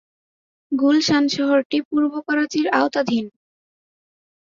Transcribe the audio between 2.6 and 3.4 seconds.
আওতাধীন।